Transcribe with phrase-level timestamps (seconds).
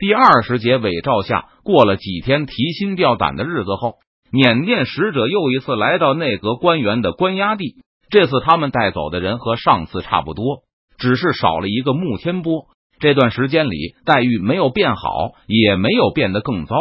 [0.00, 3.96] 第二十节伪诏下，过了几天提心吊胆的日子后，
[4.32, 7.74] 缅甸使者又一次来到内阁官员的关押地。
[8.08, 10.62] 这次他们带走的人和上次差不多，
[10.96, 12.68] 只是少了一个穆天波。
[12.98, 16.74] 这段时间里，待遇没有变好，也没有变得更糟，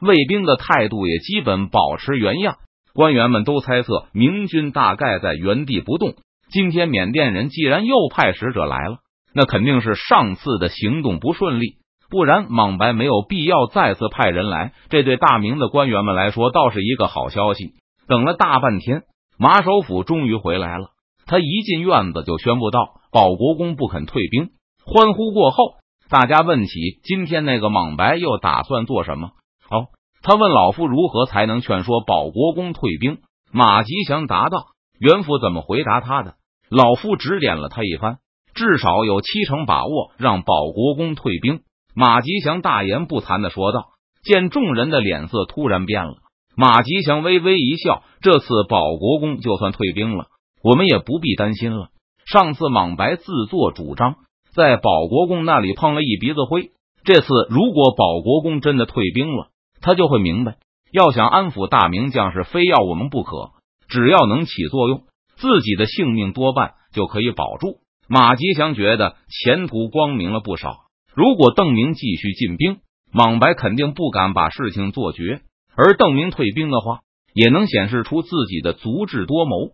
[0.00, 2.56] 卫兵的态度也基本保持原样。
[2.92, 6.14] 官员们都猜测明军大概在原地不动。
[6.50, 8.96] 今天缅甸人既然又派使者来了，
[9.32, 11.76] 那肯定是上次的行动不顺利。
[12.10, 14.72] 不然，莽白没有必要再次派人来。
[14.88, 17.72] 这对大明的官员们来说，倒是一个好消息。
[18.06, 19.02] 等了大半天，
[19.38, 20.88] 马首府终于回来了。
[21.26, 24.50] 他一进院子就宣布道：“保国公不肯退兵。”
[24.84, 25.76] 欢呼过后，
[26.10, 26.72] 大家问起
[27.02, 29.30] 今天那个莽白又打算做什么。
[29.70, 29.86] 哦，
[30.22, 33.18] 他问老夫如何才能劝说保国公退兵。
[33.50, 34.66] 马吉祥答道
[35.00, 36.34] ：“袁府怎么回答他的？
[36.68, 38.18] 老夫指点了他一番，
[38.54, 41.60] 至少有七成把握让保国公退兵。”
[41.94, 43.90] 马吉祥大言不惭的说道。
[44.24, 46.14] 见众人的脸色突然变了，
[46.56, 50.28] 马吉祥微微一笑：“这次保国公就算退兵了，
[50.62, 51.88] 我们也不必担心了。
[52.24, 54.14] 上次莽白自作主张，
[54.54, 56.70] 在保国公那里碰了一鼻子灰。
[57.04, 59.48] 这次如果保国公真的退兵了，
[59.82, 60.56] 他就会明白，
[60.90, 63.50] 要想安抚大明将士，非要我们不可。
[63.88, 65.02] 只要能起作用，
[65.36, 70.83] 自己的性命多半就可以保住。”马吉祥觉得前途光明了不少。
[71.14, 72.78] 如果邓明继续进兵，
[73.12, 75.42] 莽白肯定不敢把事情做绝；
[75.76, 77.00] 而邓明退兵的话，
[77.32, 79.70] 也能显示出自己的足智多谋。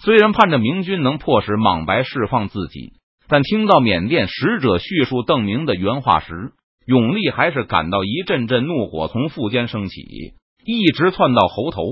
[0.00, 2.92] 虽然盼着明军能迫使莽白释放自己，
[3.28, 6.52] 但听到缅甸使者叙述邓明的原话时，
[6.86, 10.00] 永历还是感到一阵阵怒火从腹间升起，
[10.64, 11.82] 一直窜到喉头，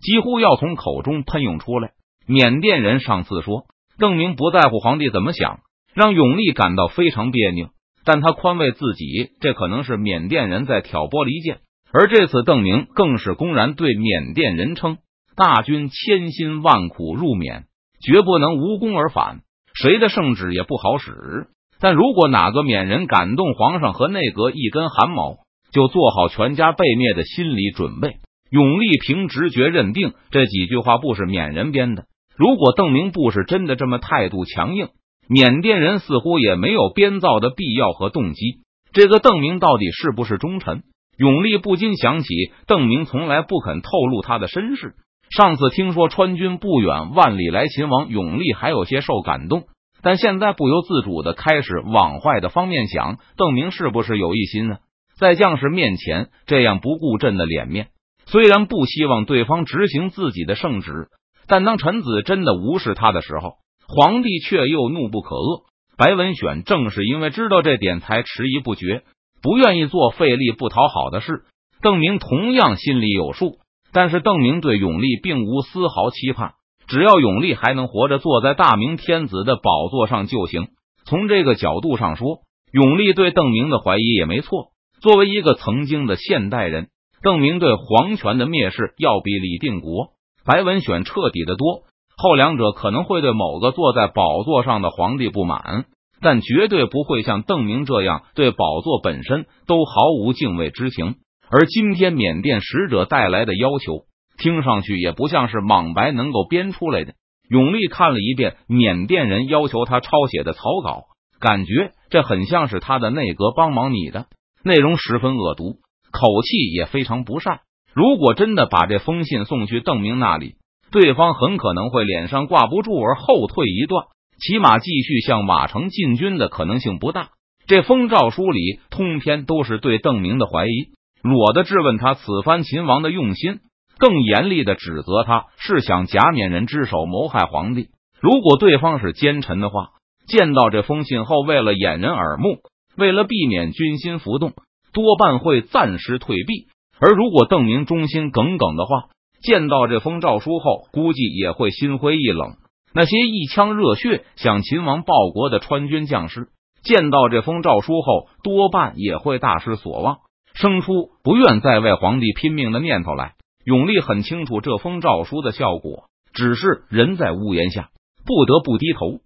[0.00, 1.90] 几乎要从口中喷涌出来。
[2.26, 3.64] 缅甸人上次说
[3.98, 5.58] 邓明不在乎皇帝怎么想，
[5.92, 7.70] 让永历感到非常别扭。
[8.04, 11.60] 但他宽慰自己，这可能是缅甸人在挑拨离间，
[11.92, 14.98] 而这次邓明更是公然对缅甸人称
[15.34, 17.64] ：“大军千辛万苦入缅，
[18.00, 19.40] 绝不能无功而返，
[19.74, 21.46] 谁的圣旨也不好使。
[21.80, 25.38] 但如果哪个缅人敢动皇上和内阁一根汗毛，
[25.72, 28.16] 就做好全家被灭的心理准备。”
[28.50, 32.04] 永历凭直觉认定这几句话不是缅人编的。
[32.36, 34.90] 如果邓明不是真的这么态度强硬。
[35.28, 38.60] 缅甸人似乎也没有编造的必要和动机。
[38.92, 40.82] 这个邓明到底是不是忠臣？
[41.16, 42.28] 永历不禁想起
[42.66, 44.94] 邓明从来不肯透露他的身世。
[45.30, 49.64] 上次听说川军不远万里来秦王，永历还有些受感动，
[50.02, 54.78] 但现在不由自主的开始往坏的方面想：邓明是不是有一心啊？
[55.18, 57.88] 在将士面前这样不顾朕的脸面，
[58.26, 61.08] 虽然不希望对方执行自己的圣旨，
[61.46, 63.54] 但当臣子真的无视他的时候。
[63.88, 65.64] 皇帝却又怒不可遏。
[65.96, 69.02] 白文选正是因为知道这点，才迟疑不决，
[69.42, 71.44] 不愿意做费力不讨好的事。
[71.82, 73.58] 邓明同样心里有数，
[73.92, 76.54] 但是邓明对永历并无丝毫期盼，
[76.88, 80.68] 只要永历还能活着坐在大明天子的宝座上就行。
[81.04, 82.38] 从这个角度上说，
[82.72, 84.68] 永历对邓明的怀疑也没错。
[85.00, 86.88] 作为一个曾经的现代人，
[87.22, 90.08] 邓明对皇权的蔑视要比李定国、
[90.44, 91.82] 白文选彻底的多。
[92.16, 95.86] 后两者可能会对某个坐在宝座上的皇帝不满，
[96.20, 101.16] 但绝对不会像邓明这样对宝座本身都毫无敬畏之情。
[101.50, 104.04] 而今天缅甸使者带来的要求，
[104.38, 107.14] 听上去也不像是莽白能够编出来的。
[107.48, 111.02] 永历看了一遍缅甸人要求他抄写的草稿，
[111.38, 114.26] 感觉这很像是他的内阁帮忙拟的，
[114.64, 115.74] 内容十分恶毒，
[116.10, 117.60] 口气也非常不善。
[117.92, 120.54] 如果真的把这封信送去邓明那里，
[120.90, 124.06] 对方很可能会脸上挂不住而后退一段，
[124.38, 127.30] 起码继续向马城进军的可能性不大。
[127.66, 130.90] 这封诏书里通篇都是对邓明的怀疑，
[131.22, 133.60] 裸的质问他此番秦王的用心，
[133.98, 137.88] 更严厉的指责他是想假免人之手谋害皇帝。
[138.20, 139.90] 如果对方是奸臣的话，
[140.26, 142.58] 见到这封信后，为了掩人耳目，
[142.96, 144.52] 为了避免军心浮动，
[144.92, 146.68] 多半会暂时退避；
[147.00, 149.08] 而如果邓明忠心耿耿的话，
[149.44, 152.56] 见到这封诏书后，估计也会心灰意冷。
[152.94, 156.48] 那些一腔热血向秦王报国的川军将士，
[156.82, 160.18] 见到这封诏书后，多半也会大失所望，
[160.54, 163.34] 生出不愿再为皇帝拼命的念头来。
[163.64, 167.90] 永历很清楚这封诏书的效果，只是人在屋檐下，
[168.24, 169.20] 不得不低头。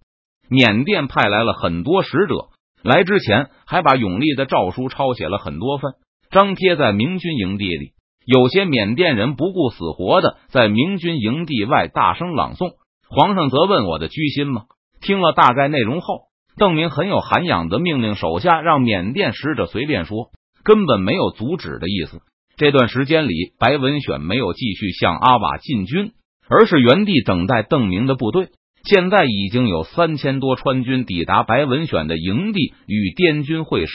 [0.49, 2.49] 缅甸派来了很多使者，
[2.83, 5.93] 来之前还把永历的诏书抄写了很多份，
[6.29, 7.91] 张贴在明军营地里。
[8.31, 12.73] 有些缅甸人不顾死活的在明军营地外大声朗诵，
[13.09, 14.65] 皇上则问我的居心吗？
[15.01, 20.29] 听了大概内容后，邓明很有涵养的命令手下让缅甸使者随便说，
[20.63, 22.19] 根本没有阻止的意思。
[22.55, 26.11] 这段时间里，白文选没有继续向阿瓦进军，
[26.47, 28.49] 而是原地等待邓明的部队。
[28.83, 33.93] 现在已经有三千多川军抵达白文选的营地，与滇军会师。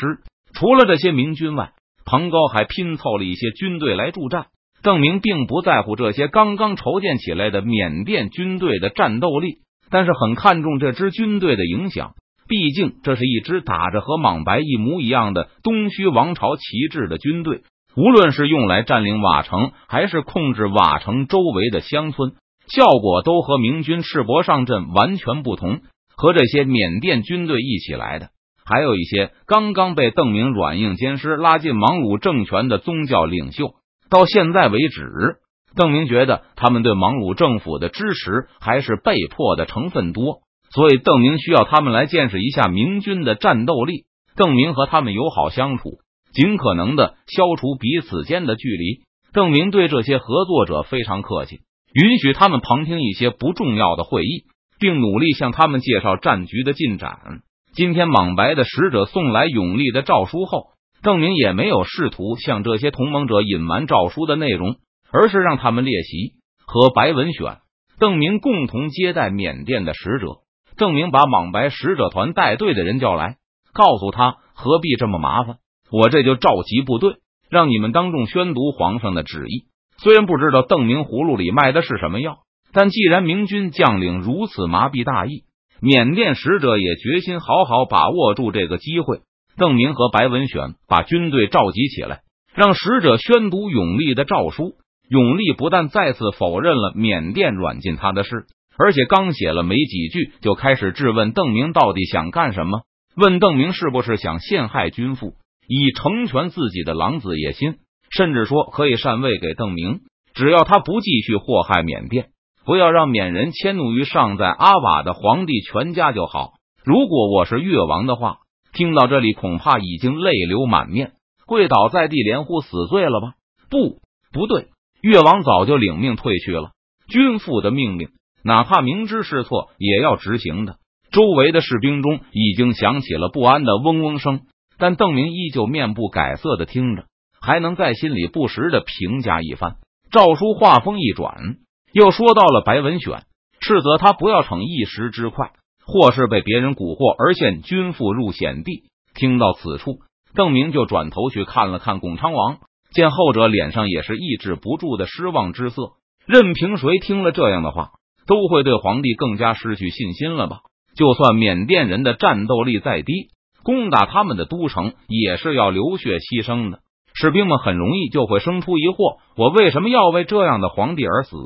[0.54, 1.70] 除了这些明军外，
[2.04, 4.46] 彭高还拼凑了一些军队来助战。
[4.82, 9.60] 邓明并不在乎这些刚刚筹建起来的缅甸军队的战斗力，
[9.90, 12.12] 但是很看重这支军队的影响。
[12.46, 17.62] 毕竟，这是一支打着和莽白一模一样的东须王朝旗帜的军队，
[17.96, 22.32] 无论是用来占领瓦城，还是控制瓦城周围的乡村，
[22.68, 25.80] 效果都和明军赤膊上阵完全不同。
[26.16, 28.28] 和这些缅甸军队一起来的，
[28.64, 33.74] 还有一些刚刚被邓明软硬兼施拉进莽鲁政权的宗教领袖。
[34.10, 35.36] 到现在为止，
[35.76, 40.40] 邓明觉得他们对莽鲁政府的支持还是被迫的成分多。
[40.70, 44.06] 所以，邓明需要他们来见识一下明军的战斗力。
[44.36, 45.98] 邓明和他们友好相处，
[46.32, 49.04] 尽可能的消除彼此间的距离。
[49.32, 51.60] 邓明对这些合作者非常客气，
[51.92, 54.46] 允许他们旁听一些不重要的会议，
[54.80, 57.42] 并努力向他们介绍战局的进展。
[57.76, 60.68] 今天，莽白的使者送来永历的诏书后，
[61.02, 64.76] 邓明也没有试图向这些同盟者隐瞒诏书的内容，
[65.10, 66.34] 而是让他们列席，
[66.64, 67.56] 和白文选、
[67.98, 70.36] 邓明共同接待缅甸的使者。
[70.76, 73.38] 邓明把莽白使者团带队的人叫来，
[73.72, 75.56] 告诉他何必这么麻烦，
[75.90, 77.16] 我这就召集部队，
[77.50, 79.64] 让你们当众宣读皇上的旨意。
[79.98, 82.36] 虽然不知道邓明葫芦里卖的是什么药，
[82.72, 85.42] 但既然明军将领如此麻痹大意，
[85.80, 89.20] 缅甸使者也决心好好把握住这个机会。
[89.56, 92.22] 邓明和白文选把军队召集起来，
[92.54, 94.74] 让使者宣读永历的诏书。
[95.08, 98.46] 永历不但再次否认了缅甸软禁他的事。
[98.76, 102.80] 而且刚写了没几句，就开始质问邓明到底想干什么？
[103.14, 105.34] 问邓明是不是想陷害君父，
[105.68, 107.76] 以成全自己的狼子野心？
[108.10, 110.00] 甚至说可以禅位给邓明，
[110.34, 112.30] 只要他不继续祸害缅甸，
[112.64, 116.52] 不要让缅人迁怒于尚在阿瓦的皇帝全家就好。
[116.84, 118.38] 如果我是越王的话，
[118.72, 121.12] 听到这里恐怕已经泪流满面，
[121.46, 123.34] 跪倒在地，连呼死罪了吧？
[123.70, 124.00] 不，
[124.32, 124.68] 不对，
[125.02, 126.70] 越王早就领命退去了。
[127.08, 128.08] 君父的命令。
[128.46, 130.76] 哪怕明知是错，也要执行的。
[131.10, 134.40] 周围的士兵中已经响起了不安的嗡嗡声，
[134.76, 137.04] 但邓明依旧面不改色的听着，
[137.40, 139.76] 还能在心里不时的评价一番。
[140.10, 141.56] 赵叔话锋一转，
[141.94, 143.22] 又说到了白文选，
[143.60, 145.52] 斥责他不要逞一时之快，
[145.86, 148.82] 或是被别人蛊惑而陷君父入险地。
[149.14, 150.00] 听到此处，
[150.34, 152.58] 邓明就转头去看了看巩昌王，
[152.92, 155.92] 见后者脸上也是抑制不住的失望之色。
[156.26, 157.92] 任凭谁听了这样的话。
[158.26, 160.60] 都会对皇帝更加失去信心了吧？
[160.96, 163.28] 就算缅甸人的战斗力再低，
[163.62, 166.78] 攻打他们的都城也是要流血牺牲的。
[167.12, 171.36] 士兵们很容易就会生出疑惑：我为什么要为这样的皇帝而死？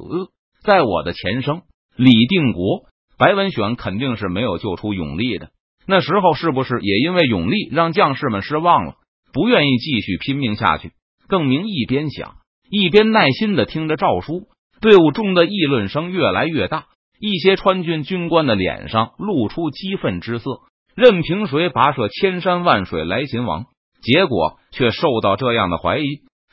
[0.62, 1.62] 在我的前生，
[1.96, 2.84] 李定国、
[3.19, 5.50] 白文选肯定是没有救出永历的。
[5.87, 8.96] 那时候是不是也因为永历让将士们失望了，
[9.32, 10.93] 不愿意继续拼命下去？
[11.28, 12.37] 邓明一边想，
[12.70, 14.49] 一边耐心的听着诏书。
[14.81, 16.87] 队伍中的议论声越来越大，
[17.20, 20.61] 一些川军军官的脸上露出激愤之色。
[20.94, 23.66] 任凭谁跋涉千山万水来秦王，
[24.02, 26.04] 结果却受到这样的怀疑，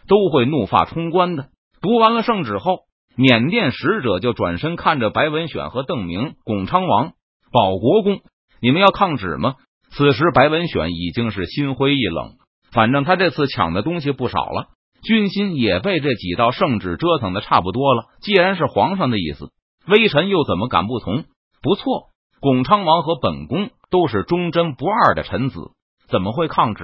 [0.07, 1.49] 都会怒发冲冠的。
[1.81, 2.84] 读完了圣旨后，
[3.15, 7.13] 缅甸使者就转身看着白文选和邓明、巩昌王、
[7.51, 8.19] 保国公
[8.61, 9.55] ：“你们要抗旨吗？”
[9.91, 12.33] 此时，白文选已经是心灰意冷，
[12.71, 14.67] 反正他这次抢的东西不少了。
[15.01, 18.05] 军心也被这几道圣旨折腾的差不多了。
[18.21, 19.51] 既然是皇上的意思，
[19.87, 21.23] 微臣又怎么敢不从？
[21.61, 22.09] 不错，
[22.41, 25.71] 巩昌王和本宫都是忠贞不二的臣子，
[26.09, 26.83] 怎么会抗旨？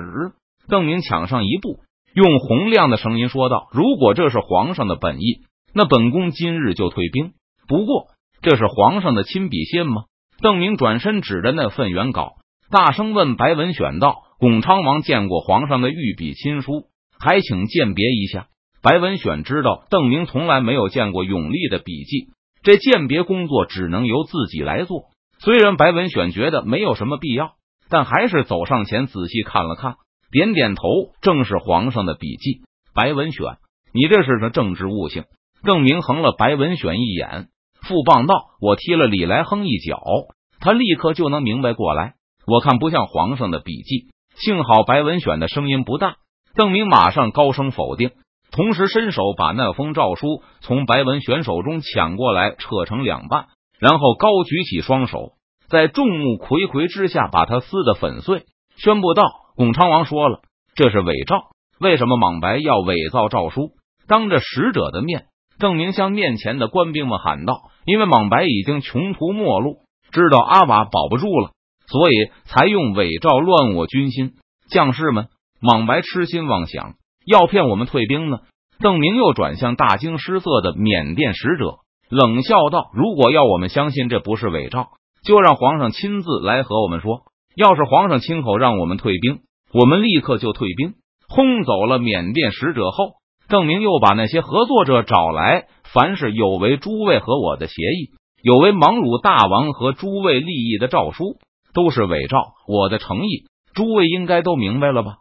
[0.70, 1.80] 邓明抢上一步，
[2.14, 5.42] 用洪亮的声音说道：“如果这是皇上的本意，
[5.74, 7.34] 那本宫今日就退兵。
[7.68, 8.08] 不过，
[8.42, 10.04] 这是皇上的亲笔信吗？”
[10.42, 12.34] 邓明转身指着那份原稿，
[12.72, 16.86] 大声问白文选道：“巩昌王见过皇上的御笔亲书？”
[17.20, 18.48] 还请鉴别一下。
[18.82, 22.30] 白文选知道邓明从来没有见过永历的笔迹，
[22.64, 25.04] 这鉴别工作只能由自己来做。
[25.38, 27.52] 虽然白文选觉得没有什么必要，
[27.90, 29.98] 但还是走上前仔细看了看，
[30.32, 30.82] 点点头，
[31.22, 32.62] 正是皇上的笔迹。
[32.96, 33.58] 白文选，
[33.94, 35.26] 你这是个政治悟性。
[35.64, 37.50] 邓明横了白文选一眼，
[37.82, 40.02] 副棒道：“我踢了李来亨一脚，
[40.60, 42.14] 他立刻就能明白过来。
[42.48, 44.08] 我看不像皇上的笔迹。
[44.36, 46.16] 幸好白文选的声音不大。”
[46.54, 48.12] 邓明马上高声否定，
[48.52, 53.46] 同时伸手把那封诏书从白文选手中抢过来，扯成两半，
[53.80, 55.34] 然后高举起双手，
[55.70, 58.44] 在众目睽睽之下把它撕得粉碎，
[58.76, 59.24] 宣布道
[59.56, 60.42] ：“巩昌王说了，
[60.76, 63.70] 这是伪诏，为什么莽白要伪造诏书？
[64.08, 65.28] 当着使者的面，
[65.62, 69.78] 邓明向面前的官兵们喊道：“因为莽白已经穷途末路，
[70.12, 71.52] 知道阿瓦保不住了，
[71.88, 74.34] 所以才用伪诏乱我军心。
[74.72, 75.28] 将士们，
[75.62, 76.96] 莽白痴心妄想，
[77.28, 78.40] 要骗我们退兵呢。”
[78.82, 81.78] 邓明又转向大惊失色的缅甸使者，
[82.10, 84.88] 冷笑道：“如果要我们相信这不是伪诏，
[85.24, 87.22] 就让皇上亲自来和我们说。
[87.56, 89.42] 要是皇上亲口让我们退兵，
[89.72, 90.96] 我们立刻就退兵。”
[91.30, 93.21] 轰走了缅甸使者后，
[93.52, 101.36] 郑明又把那些合作者找来，凡是有违诸位和我的协议，有违蒙鲁大王和诸位利益的诏书，
[101.74, 102.38] 都是伪诏。
[102.66, 105.18] 我的诚意，诸位应该都明白了吧？